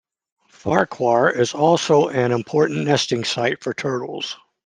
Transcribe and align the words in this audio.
Farquhar 0.49 1.29
is 1.29 1.53
also 1.53 2.07
an 2.07 2.31
important 2.31 2.85
nesting 2.87 3.23
site 3.23 3.63
for 3.63 3.71
turtles. 3.75 4.35